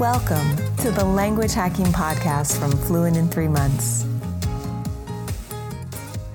[0.00, 4.04] Welcome to the Language Hacking Podcast from Fluent in Three Months.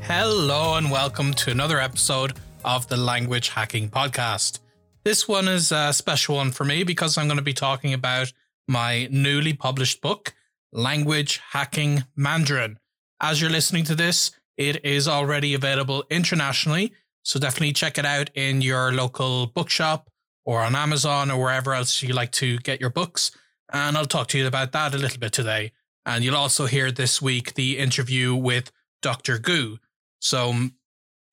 [0.02, 2.34] Hello, and welcome to another episode
[2.66, 4.62] of the Language Hacking Podcast.
[5.04, 8.34] This one is a special one for me because I'm going to be talking about
[8.68, 10.34] my newly published book,
[10.74, 12.80] Language Hacking Mandarin.
[13.22, 18.32] As you're listening to this, it is already available internationally, so definitely check it out
[18.34, 20.10] in your local bookshop
[20.46, 23.30] or on Amazon or wherever else you like to get your books.
[23.72, 25.72] And I'll talk to you about that a little bit today.
[26.06, 28.72] And you'll also hear this week the interview with
[29.02, 29.38] Dr.
[29.38, 29.78] Gu.
[30.20, 30.54] So,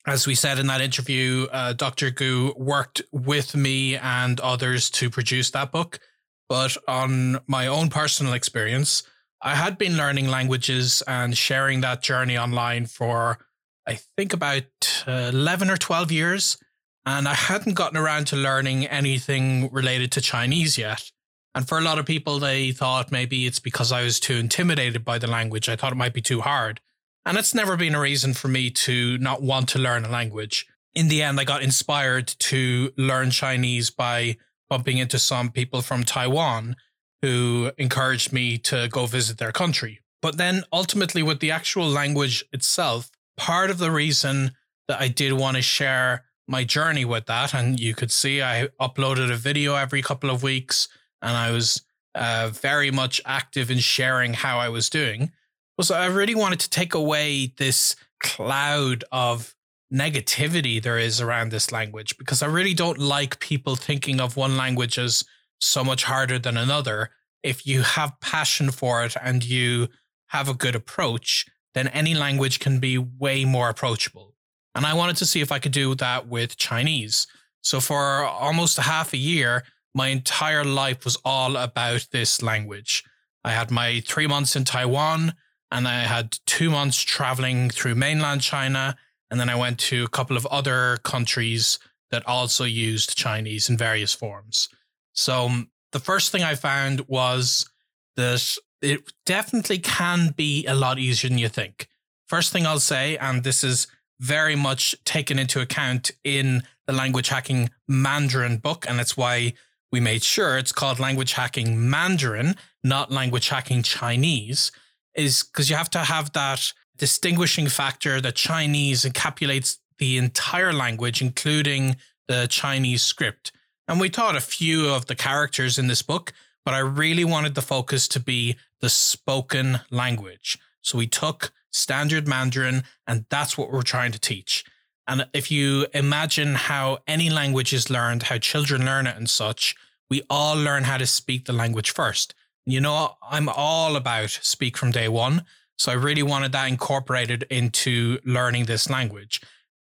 [0.06, 2.10] as we said in that interview, uh, Dr.
[2.10, 6.00] Gu worked with me and others to produce that book.
[6.48, 9.02] But on my own personal experience,
[9.42, 13.38] I had been learning languages and sharing that journey online for,
[13.86, 14.64] I think, about
[15.06, 16.56] uh, 11 or 12 years.
[17.04, 21.10] And I hadn't gotten around to learning anything related to Chinese yet.
[21.54, 25.04] And for a lot of people, they thought maybe it's because I was too intimidated
[25.04, 25.68] by the language.
[25.68, 26.80] I thought it might be too hard.
[27.24, 30.66] And it's never been a reason for me to not want to learn a language.
[30.94, 34.36] In the end, I got inspired to learn Chinese by
[34.68, 36.76] bumping into some people from Taiwan
[37.22, 40.00] who encouraged me to go visit their country.
[40.22, 44.52] But then ultimately, with the actual language itself, part of the reason
[44.88, 48.68] that I did want to share my journey with that, and you could see I
[48.80, 50.88] uploaded a video every couple of weeks
[51.22, 51.82] and I was
[52.14, 55.32] uh, very much active in sharing how I was doing,
[55.76, 59.54] was I really wanted to take away this cloud of
[59.92, 64.56] negativity there is around this language because I really don't like people thinking of one
[64.56, 65.24] language as
[65.60, 67.10] so much harder than another.
[67.42, 69.88] If you have passion for it and you
[70.28, 74.34] have a good approach, then any language can be way more approachable.
[74.74, 77.26] And I wanted to see if I could do that with Chinese.
[77.62, 83.04] So for almost a half a year, my entire life was all about this language.
[83.44, 85.34] I had my three months in Taiwan
[85.70, 88.96] and I had two months traveling through mainland China.
[89.30, 91.78] And then I went to a couple of other countries
[92.10, 94.68] that also used Chinese in various forms.
[95.12, 97.68] So um, the first thing I found was
[98.16, 101.88] that it definitely can be a lot easier than you think.
[102.26, 103.86] First thing I'll say, and this is
[104.20, 109.54] very much taken into account in the language hacking Mandarin book, and it's why
[109.90, 114.70] we made sure it's called language hacking Mandarin, not language hacking Chinese,
[115.14, 121.22] is because you have to have that distinguishing factor that Chinese encapsulates the entire language,
[121.22, 123.52] including the Chinese script.
[123.86, 126.32] And we taught a few of the characters in this book,
[126.64, 130.58] but I really wanted the focus to be the spoken language.
[130.82, 134.64] So we took standard Mandarin, and that's what we're trying to teach.
[135.08, 139.74] And if you imagine how any language is learned, how children learn it and such,
[140.10, 142.34] we all learn how to speak the language first.
[142.66, 145.46] You know, I'm all about speak from day one.
[145.78, 149.40] So I really wanted that incorporated into learning this language.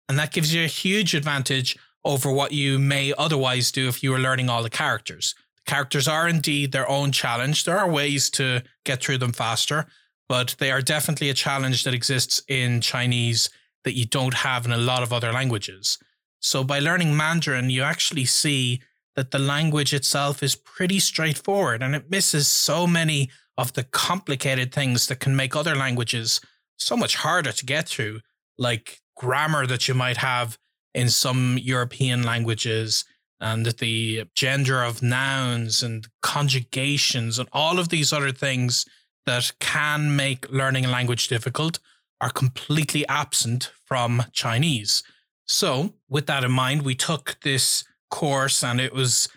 [0.09, 4.11] And that gives you a huge advantage over what you may otherwise do if you
[4.11, 5.35] were learning all the characters.
[5.65, 7.63] The characters are indeed their own challenge.
[7.63, 9.85] There are ways to get through them faster,
[10.27, 13.49] but they are definitely a challenge that exists in Chinese
[13.83, 15.97] that you don't have in a lot of other languages.
[16.39, 18.81] So by learning Mandarin, you actually see
[19.15, 24.73] that the language itself is pretty straightforward and it misses so many of the complicated
[24.73, 26.41] things that can make other languages
[26.77, 28.19] so much harder to get through,
[28.57, 30.57] like grammar that you might have
[30.93, 33.05] in some European languages
[33.39, 38.85] and the gender of nouns and conjugations and all of these other things
[39.25, 41.79] that can make learning a language difficult
[42.23, 45.03] are completely absent from Chinese.
[45.45, 49.27] So, with that in mind, we took this course and it was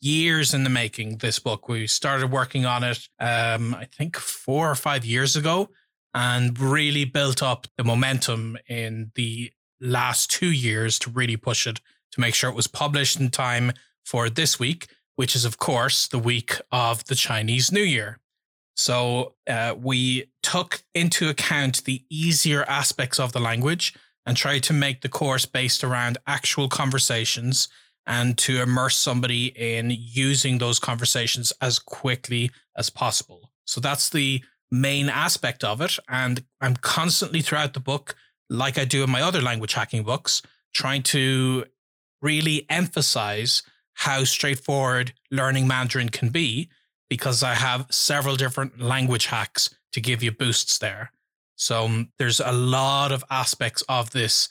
[0.00, 1.68] years in the making, this book.
[1.68, 5.68] We started working on it, um, I think, four or five years ago
[6.14, 11.80] and really built up the momentum in the last two years to really push it
[12.10, 13.70] to make sure it was published in time
[14.04, 18.18] for this week, which is, of course, the week of the Chinese New Year.
[18.74, 24.72] So uh, we took into account the easier aspects of the language and tried to
[24.72, 27.68] make the course based around actual conversations
[28.06, 33.52] and to immerse somebody in using those conversations as quickly as possible.
[33.64, 35.98] So that's the main aspect of it.
[36.08, 38.16] And I'm constantly throughout the book,
[38.48, 40.42] like I do in my other language hacking books,
[40.74, 41.64] trying to
[42.20, 43.62] really emphasize
[43.94, 46.70] how straightforward learning Mandarin can be
[47.12, 51.12] because I have several different language hacks to give you boosts there.
[51.56, 54.48] So um, there's a lot of aspects of this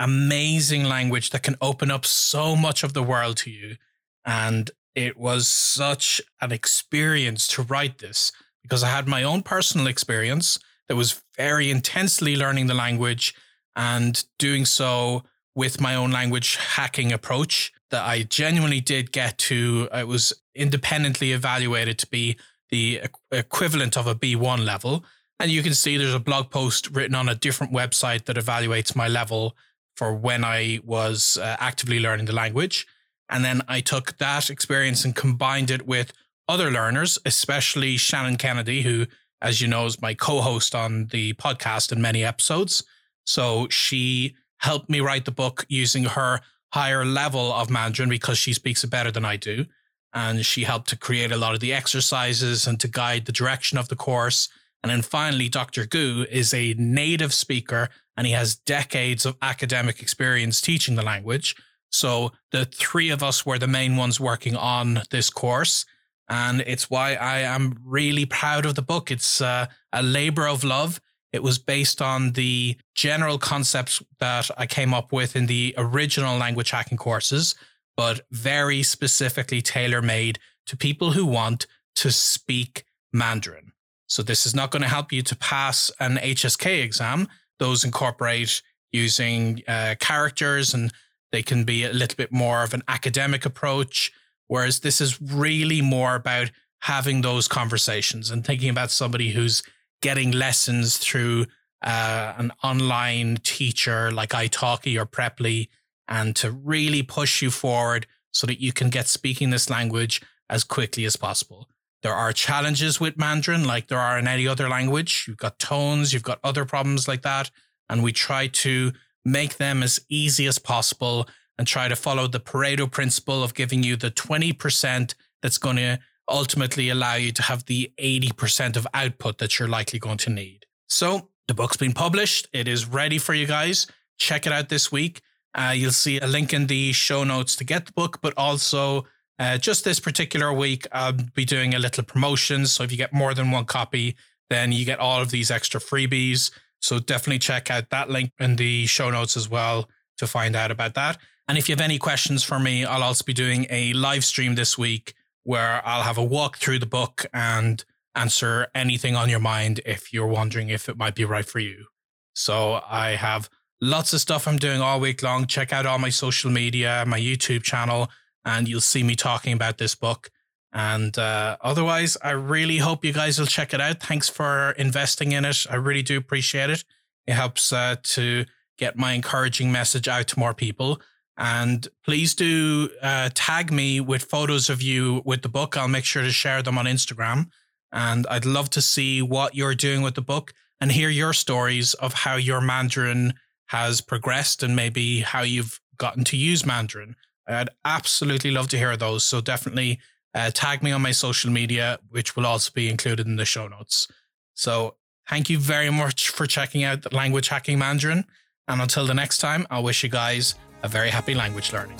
[0.00, 3.76] amazing language that can open up so much of the world to you.
[4.24, 8.32] And it was such an experience to write this
[8.62, 10.58] because I had my own personal experience
[10.88, 13.32] that was very intensely learning the language
[13.76, 15.22] and doing so
[15.54, 19.88] with my own language hacking approach that I genuinely did get to.
[19.94, 22.36] It was independently evaluated to be
[22.70, 25.04] the equivalent of a B1 level.
[25.38, 28.96] And you can see there's a blog post written on a different website that evaluates
[28.96, 29.56] my level
[29.96, 32.86] for when I was uh, actively learning the language.
[33.28, 36.12] And then I took that experience and combined it with
[36.48, 39.06] other learners, especially Shannon Kennedy, who,
[39.40, 42.84] as you know, is my co host on the podcast in many episodes.
[43.26, 46.40] So she helped me write the book using her
[46.72, 49.66] higher level of Mandarin because she speaks it better than I do.
[50.14, 53.78] And she helped to create a lot of the exercises and to guide the direction
[53.78, 54.48] of the course.
[54.82, 55.86] And then finally, Dr.
[55.86, 61.56] Gu is a native speaker and he has decades of academic experience teaching the language.
[61.90, 65.84] So the three of us were the main ones working on this course.
[66.28, 69.10] And it's why I am really proud of the book.
[69.10, 71.00] It's uh, a labor of love.
[71.32, 76.36] It was based on the general concepts that I came up with in the original
[76.36, 77.54] language hacking courses,
[77.96, 83.72] but very specifically tailor made to people who want to speak Mandarin.
[84.06, 87.28] So this is not going to help you to pass an HSK exam.
[87.58, 88.60] Those incorporate
[88.92, 90.92] using uh, characters and
[91.30, 94.12] they can be a little bit more of an academic approach.
[94.48, 96.50] Whereas this is really more about
[96.80, 99.62] having those conversations and thinking about somebody who's
[100.02, 101.46] getting lessons through
[101.82, 105.68] uh, an online teacher like italki or preply
[106.06, 110.20] and to really push you forward so that you can get speaking this language
[110.50, 111.68] as quickly as possible.
[112.02, 115.24] There are challenges with Mandarin, like there are in any other language.
[115.26, 117.50] You've got tones, you've got other problems like that.
[117.88, 118.92] And we try to
[119.24, 121.28] make them as easy as possible
[121.58, 126.00] and try to follow the Pareto principle of giving you the 20% that's going to
[126.28, 130.66] ultimately allow you to have the 80% of output that you're likely going to need.
[130.88, 132.48] So the book's been published.
[132.52, 133.86] It is ready for you guys.
[134.18, 135.20] Check it out this week.
[135.54, 139.06] Uh, you'll see a link in the show notes to get the book, but also
[139.38, 142.66] uh, just this particular week, I'll be doing a little promotion.
[142.66, 144.16] So if you get more than one copy,
[144.50, 146.50] then you get all of these extra freebies.
[146.80, 150.70] So definitely check out that link in the show notes as well to find out
[150.70, 151.18] about that.
[151.48, 154.54] And if you have any questions for me, I'll also be doing a live stream
[154.54, 157.84] this week where I'll have a walk through the book and
[158.14, 161.86] answer anything on your mind if you're wondering if it might be right for you.
[162.34, 163.48] So I have
[163.80, 165.46] lots of stuff I'm doing all week long.
[165.46, 168.08] Check out all my social media, my YouTube channel,
[168.44, 170.30] and you'll see me talking about this book.
[170.72, 174.00] And uh, otherwise, I really hope you guys will check it out.
[174.02, 175.66] Thanks for investing in it.
[175.68, 176.84] I really do appreciate it.
[177.26, 178.46] It helps uh, to
[178.78, 181.00] get my encouraging message out to more people.
[181.36, 185.76] And please do uh, tag me with photos of you with the book.
[185.76, 187.48] I'll make sure to share them on Instagram.
[187.90, 191.94] And I'd love to see what you're doing with the book and hear your stories
[191.94, 193.34] of how your Mandarin
[193.66, 197.16] has progressed and maybe how you've gotten to use Mandarin.
[197.46, 199.24] I'd absolutely love to hear those.
[199.24, 199.98] So definitely
[200.34, 203.68] uh, tag me on my social media, which will also be included in the show
[203.68, 204.08] notes.
[204.54, 204.96] So
[205.28, 208.24] thank you very much for checking out Language Hacking Mandarin.
[208.68, 211.98] And until the next time, I wish you guys a very happy language learning.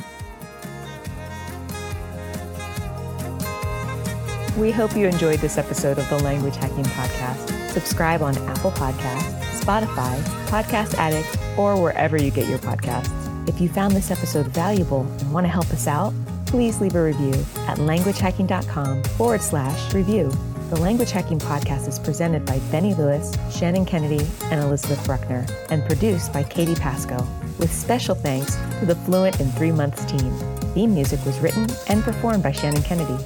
[4.58, 7.70] We hope you enjoyed this episode of the Language Hacking Podcast.
[7.70, 13.48] Subscribe on Apple Podcasts, Spotify, Podcast Addict, or wherever you get your podcasts.
[13.48, 16.12] If you found this episode valuable and want to help us out,
[16.46, 17.32] please leave a review
[17.66, 20.30] at languagehacking.com forward slash review.
[20.72, 25.84] The Language Hacking Podcast is presented by Benny Lewis, Shannon Kennedy, and Elizabeth Bruckner, and
[25.84, 30.32] produced by Katie Pasco with special thanks to the Fluent in Three Months team.
[30.72, 33.22] Theme music was written and performed by Shannon Kennedy.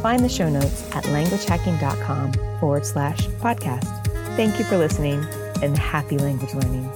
[0.00, 4.06] Find the show notes at languagehacking.com forward slash podcast.
[4.36, 5.26] Thank you for listening
[5.64, 6.88] and happy language learning.